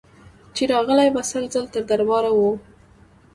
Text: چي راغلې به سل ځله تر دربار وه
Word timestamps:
چي 0.55 0.63
راغلې 0.73 1.07
به 1.15 1.21
سل 1.29 1.43
ځله 1.53 1.69
تر 1.73 1.83
دربار 1.89 2.23
وه 2.31 2.51